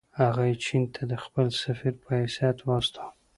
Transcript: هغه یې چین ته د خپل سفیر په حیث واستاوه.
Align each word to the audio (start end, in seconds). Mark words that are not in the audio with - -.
هغه 0.19 0.43
یې 0.49 0.55
چین 0.65 0.83
ته 0.93 1.01
د 1.11 1.13
خپل 1.23 1.45
سفیر 1.61 1.93
په 2.03 2.09
حیث 2.19 2.35
واستاوه. 2.67 3.11